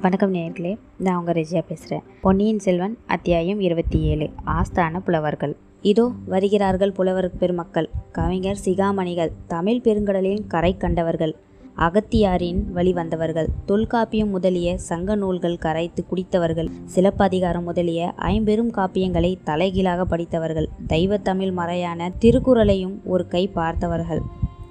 [0.00, 5.56] வணக்கம் நேர்களே நான் உங்கள் ரெஜியா பேசுகிறேன் பொன்னியின் செல்வன் அத்தியாயம் இருபத்தி ஏழு ஆஸ்தான புலவர்கள்.
[5.82, 11.36] இதோ வருகிறார்கள் புலவர் பெருமக்கள் கவிஞர் சிகாமணிகள் தமிழ் பெருங்கடலின் கரை கண்டவர்கள்
[11.76, 20.68] அகத்தியாரின் வழி வந்தவர்கள் தொல்காப்பியம் முதலிய சங்க நூல்கள் கரைத்து குடித்தவர்கள் சிலப்பதிகாரம் முதலிய ஐம்பெரும் காப்பியங்களை தலைகீழாக படித்தவர்கள்
[20.88, 24.20] தெய்வத்தமிழ் மறையான திருக்குறளையும் ஒரு கை பார்த்தவர்கள்.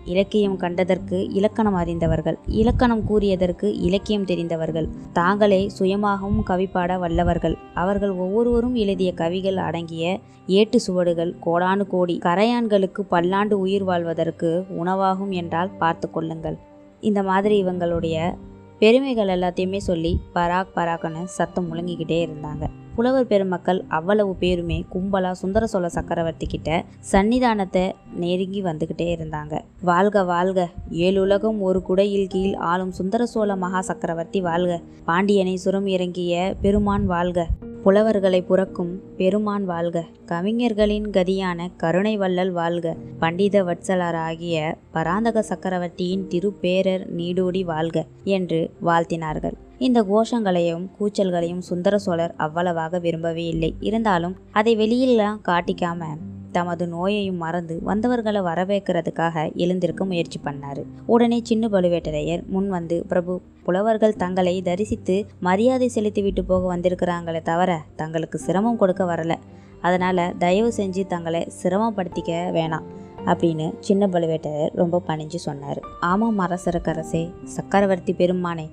[0.06, 2.38] இலக்கியம் கண்டதற்கு இலக்கணம் அறிந்தவர்கள்.
[2.48, 4.90] இலக்கணம் கூறியதற்கு இலக்கியம் தெரிந்தவர்கள்.
[5.14, 7.58] தாங்களே சுயமாகவும் கவிப்பாட வல்லவர்கள்.
[7.74, 12.20] அவர்கள் ஒவ்வொருவரும் எழுதிய கவிகள் அடங்கிய ஏட்டு சுவடுகள் கோடானு கோடி.
[12.24, 16.58] கரையான்களுக்கு பல்லாண்டு உயிர் வாழ்வதற்கு உணவாகும் என்றால் பார்த்து கொள்ளுங்கள்.
[17.00, 18.36] இந்த மாதிரி இவங்களுடைய
[18.80, 22.70] பெருமைகள் எல்லாத்தையுமே சொல்லி பராக் பராக்னு சத்தம் முழங்கிக்கிட்டே இருந்தாங்க.
[23.00, 29.62] புலவர் பெருமக்கள் அவ்வளவு பேருமே கும்பலா சுந்தர சோழ சக்கரவர்த்தி கிட்ட சன்னிதானத்தை நெருங்கி வந்துக்கிட்டே இருந்தாங்க.
[29.82, 30.70] வாழ்க வாழ்க.
[30.92, 34.82] ஏழுலகம் ஒரு குடையில் கீழ் ஆளும் சுந்தர சோழ மகா சக்கரவர்த்தி வாழ்க.
[35.06, 37.48] பாண்டியனை சுரம் இறங்கிய பெருமான் வாழ்க.
[37.84, 40.06] புலவர்களை புறக்கும் பெருமான் வாழ்க.
[40.26, 42.96] கவிஞர்களின் கதியான கருணை வள்ளல் வாழ்க.
[43.20, 49.54] பண்டித வட்சலர் ஆகிய பராந்தக சக்கரவர்த்தியின் திருப்பேரர் நீடூடி வாழ்க என்று வாழ்த்தினார்கள்.
[49.80, 53.76] இந்த கோஷங்களையும் கூச்சல்களையும் சுந்தர சோழர் அவ்வளவாக விரும்பவே இல்லை.
[53.80, 56.06] இருந்தாலும் அதை வெளியிலாம் காட்டிக்காம
[56.52, 60.84] தமது நோயையும் மறந்து வந்தவர்களை வரவேற்கிறதுக்காக எழுந்திருக்க முயற்சி பண்ணாரு.
[61.06, 68.38] உடனே சின்ன பழுவேட்டரையர் முன் வந்து பிரபு புலவர்கள் தங்களை தரிசித்து மரியாதை செலுத்திவிட்டு போக வந்திருக்கிறாங்களே தவிர தங்களுக்கு
[68.38, 69.36] சிரமம் கொடுக்க வரல.
[69.82, 72.88] அதனால தயவு செஞ்சு தங்களை சிரமப்படுத்திக்க வேணாம்
[73.26, 75.80] அப்படின்னு சின்ன பழுவேட்டரையர் ரொம்ப பணிஞ்சு சொன்னார்.
[76.00, 78.70] ஆமாம் அரசரக்கரசே சக்கரவர்த்தி பெருமானே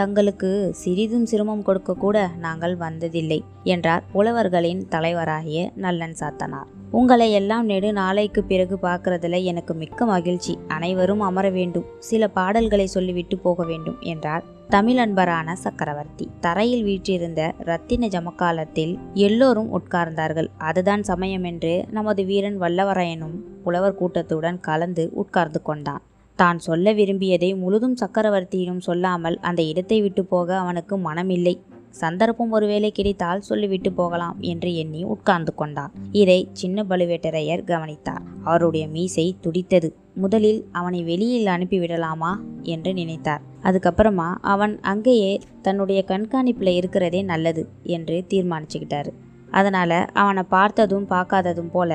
[0.00, 0.50] தங்களுக்கு
[0.82, 6.68] சிறிதும் சிரமம் கொடுக்கக்கூட நாங்கள் வந்ததில்லை என்றார் புலவர்களின் தலைவராகிய நல்லன் சாத்தனார்.
[6.90, 10.54] உங்களை எல்லாம் நெடு நாளைக்கு பிறகு பார்க்கறதுல எனக்கு மிக்க மகிழ்ச்சி.
[10.68, 11.86] அனைவரும் அமர வேண்டும்.
[12.08, 16.26] சில பாடல்களை சொல்லிவிட்டு போக வேண்டும் என்றார் தமிழன்பரான சக்கரவர்த்தி.
[16.40, 18.94] தரையில் வீற்றிருந்த ரத்தின ஜமக்காலத்தில்
[19.26, 20.50] எல்லோரும் உட்கார்ந்தார்கள்.
[20.68, 26.04] அதுதான் சமயம் என்று நமது வீரன் வல்லவரையனும் புலவர் கூட்டத்துடன் கலந்து உட்கார்ந்து கொண்டான்.
[26.42, 31.54] தான் சொல்ல விரும்பியதை முழுதும் சக்கரவர்த்தியிடம் சொல்லாமல் அந்த இடத்தை விட்டு போக அவனுக்கு மனமில்லை.
[32.00, 35.94] சந்தர்ப்பம் ஒருவேளை கிடைத்தால் சொல்லிவிட்டு போகலாம் என்று எண்ணி உட்கார்ந்து கொண்டான்.
[36.20, 38.22] இதை சின்ன பழுவேட்டரையர் கவனித்தார்.
[38.44, 39.88] அவருடைய மீசை துடித்தது.
[40.14, 42.32] முதலில் அவனை வெளியில் அனுப்பிவிடலாமா
[42.74, 43.42] என்று நினைத்தார்.
[43.62, 47.64] அதுக்கப்புறமா அவன் அங்கேயே தன்னுடைய கண்காணிப்பில் இருக்கிறதே நல்லது
[47.96, 49.12] என்று தீர்மானிச்சுக்கிட்டாரு.
[49.50, 51.92] அதனால் அவனை பார்த்ததும் பார்க்காததும் போல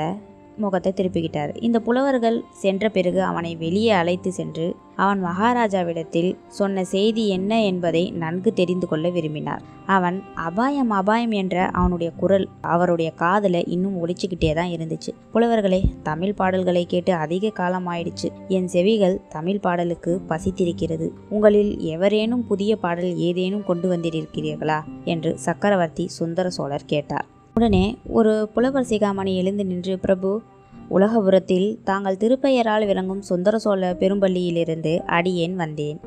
[0.57, 1.63] முகத்தை திருப்பிக்கிட்டார்.
[1.63, 8.53] இந்த புலவர்கள் சென்ற பிறகு அவனை வெளியே அழைத்து சென்று அவன் மகாராஜாவிடத்தில் சொன்ன செய்தி என்ன என்பதை நன்கு
[8.53, 9.61] தெரிந்து கொள்ள விரும்பினார்.
[9.85, 15.11] அவன் அபாயம் அபாயம் என்ற அவனுடைய குரல் அவருடைய காதில் இன்னும் ஒழிச்சுக்கிட்டே தான் இருந்துச்சு.
[15.33, 18.29] புலவர்களே தமிழ் பாடல்களை கேட்டு அதிக காலம் ஆயிடுச்சு.
[18.47, 21.09] என் செவிகள் தமிழ் பாடலுக்கு பசித்திருக்கிறது.
[21.29, 24.81] உங்களில் எவரேனும் புதிய பாடல் ஏதேனும் கொண்டு வந்திருக்கிறீர்களா?
[25.03, 27.25] என்று சக்கரவர்த்தி சுந்தர சோழர் கேட்டார்.
[27.59, 30.41] உடனே ஒரு புலவர் சிகாமணி எழுந்து நின்று பிரபு
[30.89, 35.99] உலகபுரத்தில் தாங்கள் திருப்பெயரால் விளங்கும் சுந்தர சோழ பெரும்பள்ளியிலிருந்து அடியேன் வந்தேன்.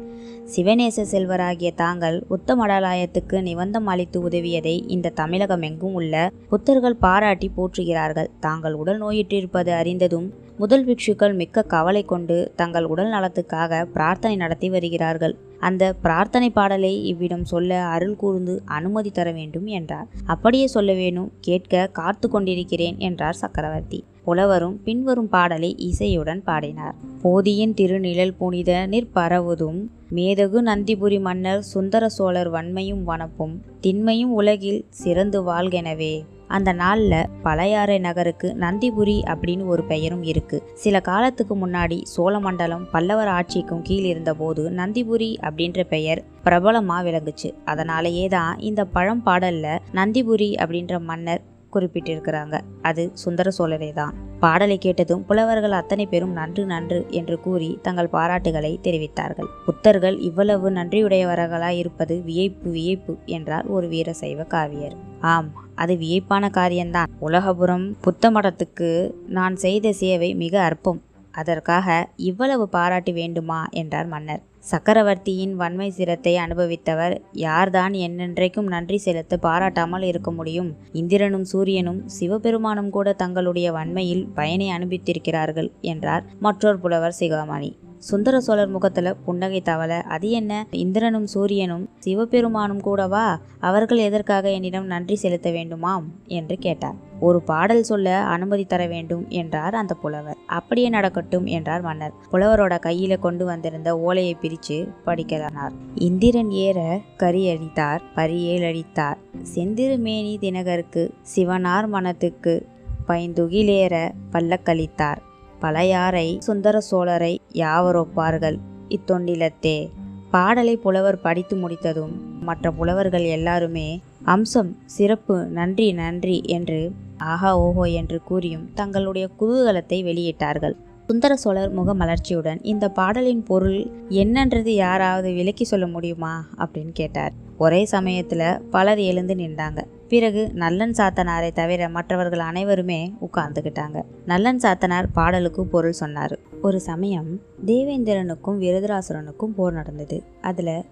[0.57, 8.31] சிவநேச செல்வராகிய தாங்கள் உத்தமடாலாயத்துக்கு நிபந்தம் அளித்து உதவியதை இந்த தமிழகம் எங்கும் உள்ள புத்தர்கள் பாராட்டி போற்றுகிறார்கள்.
[8.41, 15.35] தாங்கள் உடல் நோயிற்றிருப்பது அறிந்ததும் முதல் பிக்ஷுக்கள் மிக்க கவலை கொண்டு தங்கள் உடல் நலத்துக்காக பிரார்த்தனை நடத்தி வருகிறார்கள்.
[15.61, 20.07] அந்த பிரார்த்தனை பாடலை இவ்விடம் சொல்ல அருள் கூர்ந்து அனுமதி தர வேண்டும் என்றார்.
[20.27, 24.05] அப்படியே சொல்ல வேணும் கேட்க காத்து கொண்டிருக்கிறேன் என்றார் சக்கரவர்த்தி.
[24.25, 26.95] புலவரும் பின்வரும் பாடலை இசையுடன் பாடினார்.
[27.23, 29.81] போதியின் திருநிழல் புனித நிற்பரவுதும்
[30.15, 36.15] மேதகு நந்திபுரி மன்னர் சுந்தர சோழர் வன்மையும் வனப்பும் திண்மையும் உலகில் சிறந்து வாழ்கெனவே.
[36.49, 40.63] அந்த நாளில் பழையாறை நகருக்கு நந்திபுரி அப்படின்னு ஒரு பெயரும் இருக்கு.
[40.75, 47.51] சில காலத்துக்கு முன்னாடி சோழமண்டலம் பல்லவர் ஆட்சிக்கும் கீழ் இருந்தபோது நந்திபுரி அப்படின்ற பெயர் பிரபலமாக விளங்குச்சு.
[47.65, 51.45] அதனாலேயே தான் இந்த பழம்பாடல்ல நந்திபுரி அப்படின்ற மன்னர்
[51.75, 52.61] குறிப்பிட்டிருக்கிறாங்க.
[52.83, 54.15] அது சுந்தர சோழரே தான்.
[54.41, 59.49] பாடலை கேட்டதும் புலவர்கள் அத்தனை பேரும் நன்று நன்று என்று கூறி தங்கள் பாராட்டுகளை தெரிவித்தார்கள்.
[59.67, 64.97] புத்தர்கள் இவ்வளவு நன்றியுடையவர்களாய் இருப்பது வியப்பு வியப்பு என்றார் ஒரு வீரசைவ காவியர்.
[65.21, 68.91] ஆம் அது வியப்பான காரியம்தான் உலகபுரம் புத்த மடத்துக்கு
[69.29, 71.01] நான் செய்த சேவை மிக அற்பம்.
[71.35, 71.89] அதற்காக
[72.29, 73.59] இவ்வளவு பாராட்டு வேண்டுமா?
[73.73, 74.43] என்றார் மன்னர்.
[74.61, 80.71] சக்கரவர்த்தியின் வன்மை சிரத்தை அனுபவித்தவர் யார்தான் என்னென்றைக்கும் நன்றி செலுத்த பாராட்டாமல் இருக்க முடியும்?
[80.93, 87.71] இந்திரனும் சூரியனும் சிவபெருமானும் கூட தங்களுடைய வன்மையில் பயனை அனுபவித்திருக்கிறார்கள் என்றார் மற்றொரு புலவர் சிகாமணி.
[87.99, 90.67] சுந்தர சோழர் முகத்துல புன்னகை தவள அது என்ன?
[90.71, 96.03] இந்திரனும் சூரியனும் சிவபெருமானும் கூடவா அவர்கள் எதற்காக என்னிடம் நன்றி செலுத்த வேண்டுமாம்?
[96.27, 97.07] என்று கேட்டார்.
[97.21, 100.37] ஒரு பாடல் சொல்ல அனுமதி தர வேண்டும் என்றார் அந்த புலவர்.
[100.47, 102.13] அப்படியே நடக்கட்டும் என்றார் மன்னர்.
[102.33, 105.71] புலவரோட கையில கொண்டு வந்திருந்த ஓலையை பிரித்து படிக்கலானார்.
[105.95, 109.19] இந்திரன் ஏற கரி அடித்தார் பரியேல் அடித்தார்
[109.55, 112.67] செந்திருமேனி தினகருக்கு சிவனார் மனத்துக்கு
[113.09, 115.27] பைந்துகிலேற பல்லக்களித்தார்
[115.61, 118.59] பழையாறை சுந்தர சோழரை யாவரொப்பார்கள்
[118.89, 119.91] இத்தொண்டிலத்தே
[120.31, 128.23] பாடலை புலவர் படித்து முடித்ததும் மற்ற புலவர்கள் எல்லாருமே அம்சம் சிறப்பு நன்றி நன்றி என்று ஆஹா ஓஹோ என்று
[128.23, 130.75] கூறியும் தங்களுடைய குதூகலத்தை வெளியிட்டார்கள்.
[131.07, 136.45] சுந்தர சோழர் முகமலர்ச்சியுடன் இந்த பாடலின் பொருள் என்னன்றது யாராவது விளக்கி சொல்ல முடியுமா?
[136.57, 137.33] அப்படின்னு கேட்டார்.
[137.59, 139.87] ஒரே சமயத்தில் பலர் எழுந்து நின்றாங்க.
[140.09, 146.39] பிறகு நல்லன் சாத்தனாரை தவிர மற்றவர்கள் அனைவருமே உட்கார்ந்துக்கிட்டாங்க நல்லன் சாத்தனார் பாடலுக்கு பொருள் சொன்னார்.
[146.63, 150.23] ஒரு சமயம் தேவேந்திரனுக்கும் விருதராசுரனுக்கும் போர் நடந்தது.
[150.41, 150.85] அதில்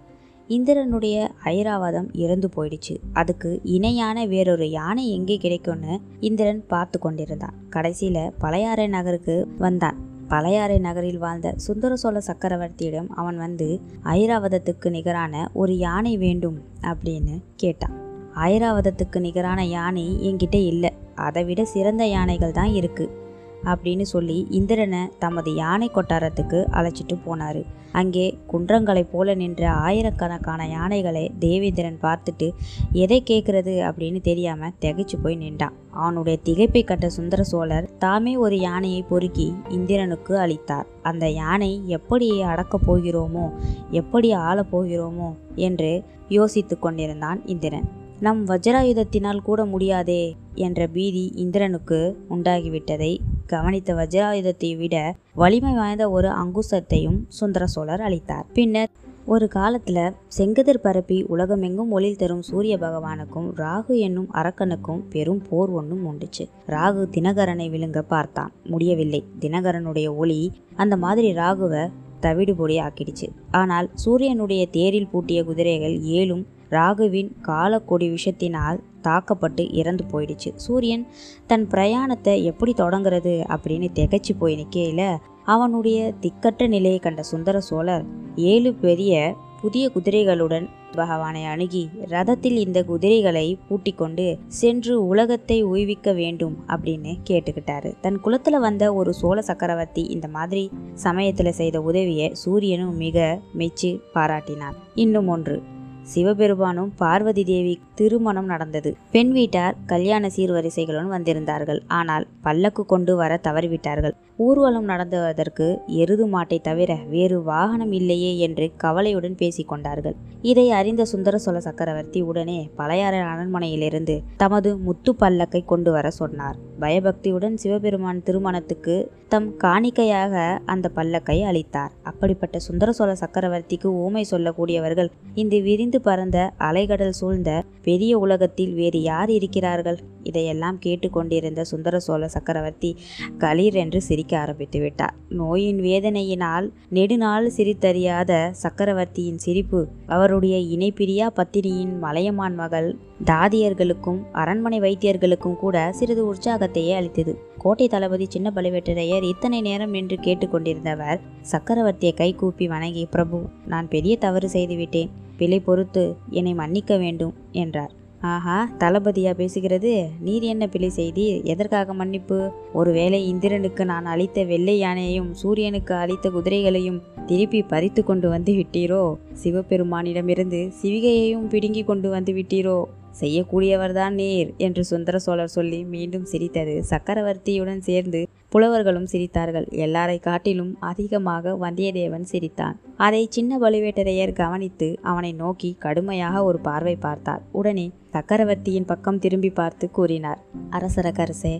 [0.46, 2.96] இந்திரனுடைய ஐராவதம் இறந்து போயிடுச்சு.
[3.12, 7.54] அதுக்கு இணையான வேறொரு யானை எங்கே கிடைக்கும்னு இந்திரன் பார்த்து கொண்டிருந்தான்.
[7.70, 9.98] கடைசியில் பழையாறை நகருக்கு வந்தான்.
[10.28, 18.05] பழையாறை நகரில் வாழ்ந்த சுந்தர சோழ சக்கரவர்த்தியிடம் அவன் வந்து ஐராவதத்துக்கு நிகரான ஒரு யானை வேண்டும் அப்படின்னு கேட்டான்.
[18.44, 20.90] ஐராவதத்துக்கு நிகரான யானை என்கிட்ட இல்லை.
[21.14, 23.24] அதை விட சிறந்த யானைகள் தான் இருக்குது
[23.64, 27.64] அப்படின்னு சொல்லி இந்திரனை தமது யானை கொட்டாரத்துக்கு அழைச்சிட்டு போனார்.
[27.92, 32.48] அங்கே குன்றங்களைப் போல நின்ற ஆயிரக்கணக்கான யானைகளை தேவேந்திரன் பார்த்துட்டு
[32.92, 33.74] எதை கேட்கறது?
[33.88, 35.76] அப்படின்னு தெரியாமல் திகைச்சு போய் நின்றான்.
[35.92, 40.86] அவனுடைய திகைப்பை கட்ட சுந்தர சோழர் தாமே ஒரு யானையை பொறுக்கி இந்திரனுக்கு அளித்தார்.
[41.02, 43.46] அந்த யானை எப்படி அடக்கப் போகிறோமோ
[43.90, 48.04] எப்படி ஆளப் போகிறோமோ என்று யோசித்து கொண்டிருந்தான் இந்திரன்.
[48.24, 50.22] நம் வஜ்ராயுதத்தினால் கூட முடியாதே
[50.54, 51.98] என்ற பீதி இந்திரனுக்கு
[52.30, 53.10] உண்டாகிவிட்டதை
[53.46, 54.94] கவனித்த வஜ்ராயுதத்தை விட
[55.34, 58.46] வலிமை வாய்ந்த ஒரு அங்குசத்தையும் சுந்தர சோழர் அளித்தார்.
[58.52, 58.90] பின்னர்
[59.24, 60.00] ஒரு காலத்தில்
[60.38, 66.44] செங்கதிர் பரப்பி உலகமெங்கும் ஒளி தரும் சூரிய பகவானுக்கும் ராகு என்னும் அரக்கனுக்கும் பெரும் போர் ஒன்றும் உண்டுச்சு.
[66.66, 68.52] ராகு தினகரனை விழுங்க பார்த்தான்.
[68.64, 69.24] முடியவில்லை.
[69.40, 70.40] தினகரனுடைய ஒளி
[70.76, 71.84] அந்த மாதிரி ராகுவை
[72.20, 80.50] தவிடுபொடி ஆக்கிடுச்சு ஆனால் சூரியனுடைய தேரில் பூட்டிய குதிரைகள் ஏழும் ராகுவின் காலக்கொடி விஷத்தினால் தாக்கப்பட்டு இறந்து போயிடுச்சு.
[80.56, 81.06] சூரியன்
[81.46, 88.04] தன் பிரயாணத்தை எப்படி தொடங்குறது அப்படின்னு திகைச்சு போய் நிற்கையில் அவனுடைய திக்கற்ற நிலையை கண்ட சுந்தர சோழர்
[88.36, 90.66] ஏழு பெரிய புதிய குதிரைகளுடன்
[90.96, 98.00] பகவானை அணுகி ரதத்தில் இந்த குதிரைகளை பூட்டிக்கொண்டு சென்று உலகத்தை உய்விக்க வேண்டும் அப்படின்னு கேட்டுக்கிட்டாரு.
[98.00, 104.76] தன் குலத்தில் வந்த ஒரு சோழ சக்கரவர்த்தி இந்த மாதிரி சமயத்தில் செய்த உதவியை சூரியனும் மிக மெச்சு பாராட்டினான்
[104.94, 105.62] இன்னும் ஒன்று
[106.12, 108.90] சிவபெருமானும் பார்வதி தேவி திருமணம் நடந்தது.
[109.14, 111.80] பெண் வீட்டார் கல்யாண சீர்வரிசைகளுடன் வந்திருந்தார்கள்.
[111.98, 114.14] ஆனால் பல்லக்கு கொண்டு வர தவறிவிட்டார்கள்.
[114.46, 115.66] ஊர்வலம் நடந்துவதற்கு
[116.00, 120.16] எருது மாட்டை தவிர வேறு வாகனம் இல்லையே என்று கவலையுடன் பேசிக்கொண்டார்கள்
[120.50, 126.58] இதை அறிந்த சுந்தர சோழ சக்கரவர்த்தி உடனே பழையாற அரண்மனையிலிருந்து தமது முத்து பல்லக்கை கொண்டு வர சொன்னார்.
[126.84, 128.96] பயபக்தியுடன் சிவபெருமான் திருமணத்துக்கு
[129.34, 130.34] தம் காணிக்கையாக
[130.72, 131.94] அந்த பல்லக்கை அளித்தார்.
[132.10, 135.10] அப்படிப்பட்ட சுந்தர சோழ சக்கரவர்த்திக்கு ஊமை சொல்லக்கூடியவர்கள்
[135.42, 139.98] இந்த விரிந்து பறந்த அலைகடல் சூழ்ந்த பெரிய உலகத்தில் வேறு யார் இருக்கிறார்கள்?
[140.22, 142.96] இதையெல்லாம் கேட்டுக்கொண்டிருந்த சுந்தர சோழ சக்கரவர்த்தி
[143.38, 145.14] களீர் என்று சிரிக்க ஆரம்பித்து விட்டார்.
[145.28, 155.92] நோயின் வேதனையினால் நெடுநாள் சிரித்தறியாத சக்கரவர்த்தியின் சிரிப்பு அவருடைய இணைப்பிரியா பத்தினியின் மலையமான் மகள் தாதியர்களுக்கும் அரண்மனை வைத்தியர்களுக்கும் கூட
[155.92, 157.38] சிறிது உற்சாகத்தையே அளித்தது.
[157.66, 161.20] கோட்டை தளபதி சின்ன பழுவேட்டரையர் இத்தனை நேரம் நின்று கேட்டுக்கொண்டிருந்தவர்
[161.52, 165.10] சக்கரவர்த்தியை கைகூப்பி வணங்கி பிரபு நான் பெரிய தவறு செய்துவிட்டேன்.
[165.36, 167.92] பிழை பொறுத்து என்னை மன்னிக்க வேண்டும் என்றார்.
[168.20, 170.04] ஆஹா தளபதியா பேசுகிறது?
[170.20, 172.50] நீர் என்ன பிழை செய்தி எதற்காக மன்னிப்பு?
[172.72, 179.14] ஒருவேளை இந்திரனுக்கு நான் அளித்த வெள்ளை யானையையும் சூரியனுக்கு அளித்த குதிரைகளையும் திருப்பி பறித்து கொண்டு வந்து விட்டீரோ?
[179.42, 182.84] சிவபெருமானிடமிருந்து சிவிகையையும் பிடுங்கி கொண்டு வந்து விட்டீரோ?
[183.20, 186.74] செய்யக்கூடியவர்தான் நீர் என்று சுந்தர சோழர் சொல்லி மீண்டும் சிரித்தது.
[186.90, 189.66] சக்கரவர்த்தியுடன் சேர்ந்து புலவர்களும் சிரித்தார்கள்.
[189.84, 192.76] எல்லாரை காட்டிலும் அதிகமாக வந்தியத்தேவன் சிரித்தான்.
[192.96, 197.42] அதை சின்ன பழுவேட்டரையர் கவனித்து அவனை நோக்கி கடுமையாக ஒரு பார்வை பார்த்தார்.
[197.52, 200.40] உடனே சக்கரவர்த்தியின் பக்கம் திரும்பி பார்த்து கூறினார்.
[200.70, 201.54] அரசரக்கரசே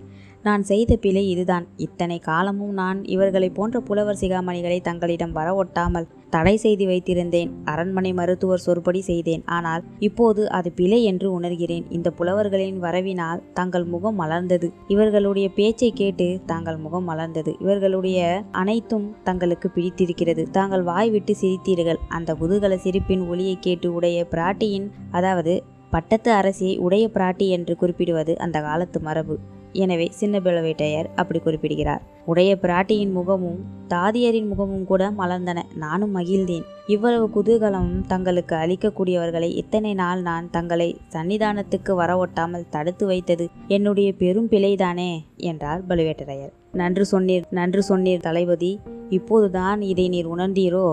[0.49, 1.65] நான் செய்த பிழை இதுதான்.
[1.85, 7.51] இத்தனை காலமும் நான் இவர்களை போன்ற புலவர் சிகாமணிகளை தங்களிடம் வர ஒட்டாமல் தடை செய்து வைத்திருந்தேன்.
[7.73, 9.43] அரண்மனை மருத்துவர் சொற்படி செய்தேன்.
[9.57, 11.85] ஆனால் இப்போது அது பிழை என்று உணர்கிறேன்.
[11.91, 14.71] இந்த புலவர்களின் வரவினால் தங்கள் முகம் மலர்ந்தது.
[14.95, 17.55] இவர்களுடைய பேச்சை கேட்டு தாங்கள் முகம் மலர்ந்தது.
[17.65, 18.21] இவர்களுடைய
[18.63, 20.45] அனைத்தும் தங்களுக்கு பிடித்திருக்கிறது.
[20.51, 22.03] தாங்கள் வாய் விட்டு சிரித்தீர்கள்.
[22.09, 25.55] அந்த குதூகல சிரிப்பின் ஒளியை கேட்டு உடைய பிராட்டியின் அதாவது
[25.91, 29.37] பட்டத்து அரசியை உடைய பிராட்டி என்று குறிப்பிடுவது அந்த காலத்து மரபு.
[29.85, 32.03] எனவே சின்ன பிளவேட்டையர் அப்படி குறிப்பிடுகிறார்.
[32.25, 35.59] உடைய பிராட்டியின் முகமும் தாதியரின் முகமும் கூட மலர்ந்தன.
[35.75, 36.67] நானும் மகிழ்ந்தேன்.
[36.87, 45.11] இவ்வளவு குதூகலமும் தங்களுக்கு அளிக்கக்கூடியவர்களை இத்தனை நாள் நான் தங்களை சன்னிதானத்துக்கு வரவொட்டாமல் தடுத்து வைத்தது என்னுடைய பெரும் பிழைதானே
[45.51, 46.55] என்றார் பழுவேட்டரையர்.
[46.73, 48.73] நன்று சொன்னீர் நன்று சொன்னீர் தளபதி
[49.11, 50.87] இப்போதுதான் இதை நீர் உணர்ந்தீரோ?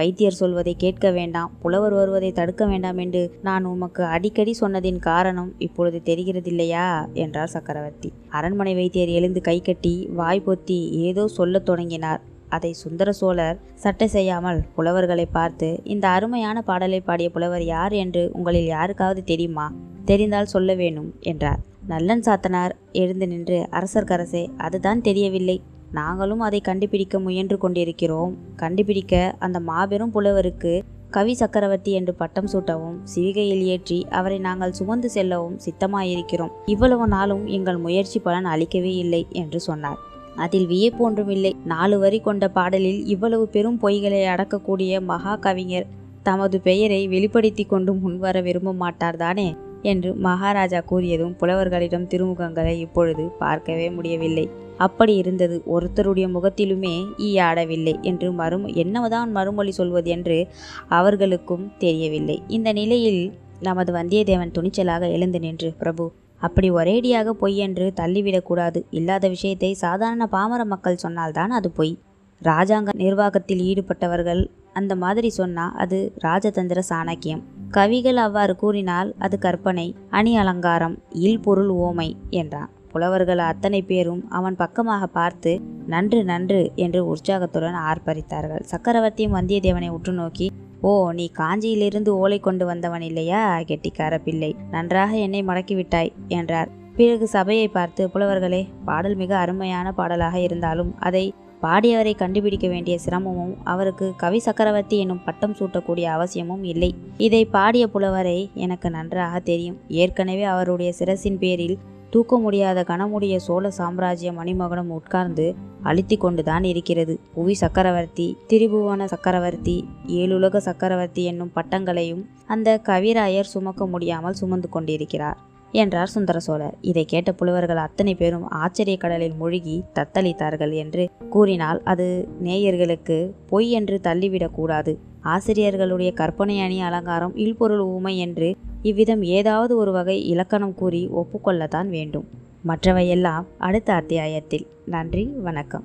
[0.00, 5.98] வைத்தியர் சொல்வதை கேட்க வேண்டாம் புலவர் வருவதை தடுக்க வேண்டாம் என்று நான் உமக்கு அடிக்கடி சொன்னதின் காரணம் இப்பொழுது
[6.04, 6.86] தெரிகிறதில்லையா?
[7.14, 8.10] என்றார் சக்கரவர்த்தி.
[8.30, 12.20] அரண்மனை வைத்தியர் எழுந்து கை கட்டி வாய் பொத்தி ஏதோ சொல்லத் தொடங்கினார்.
[12.48, 18.70] அதை சுந்தர சோழர் சட்டை செய்யாமல் புலவர்களை பார்த்து இந்த அருமையான பாடலை பாடிய புலவர் யார் என்று உங்களில்
[18.76, 19.66] யாருக்காவது தெரியுமா?
[20.04, 21.60] தெரிந்தால் சொல்ல வேணும் என்றார்.
[21.86, 25.56] நல்லன் சாத்தனார் எழுந்து நின்று அரசர்க்கரசே அதுதான் தெரியவில்லை.
[25.92, 28.36] நாங்களும் அதை கண்டுபிடிக்க முயன்று கொண்டிருக்கிறோம்.
[28.56, 35.58] கண்டுபிடிக்க அந்த மாபெரும் புலவருக்கு கவி சக்கரவர்த்தி என்று பட்டம் சூட்டவும் சிவிகையில் ஏற்றி அவரை நாங்கள் சுமந்து செல்லவும்
[35.64, 36.52] சித்தமாயிருக்கிறோம்.
[36.66, 39.98] இவ்வளவு நாளும் எங்கள் முயற்சி பலன் அளிக்கவே இல்லை என்று சொன்னார்.
[40.36, 45.86] அதில் வியப்பு ஒன்றுமில்லை நாலு வரி கொண்ட பாடலில் இவ்வளவு பெரும் பொய்களை அடக்கக்கூடிய மகா கவிஞர்
[46.22, 49.54] தமது பெயரை வெளிப்படுத்தி கொண்டு முன்வர விரும்ப மாட்டார் தானே?
[49.82, 54.48] என்று மகாராஜா கூறியதும் புலவர்களிடம் திருமுகங்களை இப்பொழுது பார்க்கவே முடியவில்லை.
[54.76, 55.62] அப்படி இருந்தது.
[55.66, 60.48] ஒருத்தருடைய முகத்திலுமே ஈயாடவில்லை என்று மறு என்னதான் மறுமொழி சொல்வது என்று
[60.88, 62.42] அவர்களுக்கும் தெரியவில்லை.
[62.48, 63.22] இந்த நிலையில்
[63.60, 70.64] நமது வந்தியத்தேவன் துணிச்சலாக எழுந்து நின்று பிரபு அப்படி ஒரேடியாக பொய் என்று தள்ளிவிடக்கூடாது இல்லாத விஷயத்தை சாதாரண பாமர
[70.64, 71.98] மக்கள் சொன்னால்தான் அது பொய்.
[72.42, 77.42] ராஜாங்க நிர்வாகத்தில் ஈடுபட்டவர்கள் அந்த மாதிரி சொன்னால் அது ராஜதந்திர சாணக்கியம்.
[77.70, 80.94] கவிகள் அவ்வாறு கூறினால் அது கற்பனை அணி அலங்காரம்
[81.26, 82.06] இல் பொருள் ஓமை
[82.40, 82.70] என்றான்.
[82.92, 85.52] புலவர்கள் அத்தனை பேரும் அவன் பக்கமாக பார்த்து
[85.86, 88.64] நன்று நன்று என்று உற்சாகத்துடன் ஆர்ப்பரித்தார்கள்.
[88.72, 90.46] சக்கரவர்த்தியும் வந்தியத்தேவனை உற்று நோக்கி
[90.82, 93.42] ஓ நீ காஞ்சியிலிருந்து ஓலை கொண்டு வந்தவன் இல்லையா?
[93.60, 96.70] கெட்டிக்கார பிள்ளை நன்றாக என்னை மடக்கிவிட்டாய் என்றார்.
[96.96, 101.24] பிறகு சபையை பார்த்து புலவர்களே பாடல் மிக அருமையான பாடலாக இருந்தாலும் அதை
[101.62, 106.94] பாடியவரை கண்டுபிடிக்க வேண்டிய சிரமமும் அவருக்கு கவி சக்கரவர்த்தி என்னும் பட்டம் சூட்டக்கூடிய அவசியமும் இல்லை.
[107.16, 109.78] இதை பாடிய புலவரை எனக்கு நன்றாக தெரியும்.
[109.88, 111.78] ஏற்கனவே அவருடைய சிரசின் பேரில்
[112.10, 117.20] தூக்க முடியாத கனமுடைய சோழ சாம்ராஜ்ய மணிமகனும் உட்கார்ந்து அழித்து கொண்டுதான் இருக்கிறது.
[117.34, 125.38] புவி சக்கரவர்த்தி திரிபுவன சக்கரவர்த்தி ஏழுலக சக்கரவர்த்தி என்னும் பட்டங்களையும் அந்த கவிராயர் சுமக்க முடியாமல் சுமந்து கொண்டிருக்கிறார்.
[125.72, 126.74] என்றார் சுந்தர சோழர்.
[126.80, 134.00] இதை கேட்ட புலவர்கள் அத்தனை பேரும் ஆச்சரிய கடலில் மூழ்கி தத்தளித்தார்கள் என்று கூறினால் அது நேயர்களுக்கு பொய் என்று
[134.02, 141.88] தள்ளிவிடக்கூடாது ஆசிரியர்களுடைய கற்பனை அணி அலங்காரம் இல்பொருள் ஊமை என்று இவ்விதம் ஏதாவது ஒரு வகை இலக்கணம் கூறி ஒப்புக்கொள்ளத்தான்
[141.88, 142.28] வேண்டும்.
[142.66, 144.66] மற்றவையெல்லாம் அடுத்த அத்தியாயத்தில்.
[144.84, 145.84] நன்றி வணக்கம்.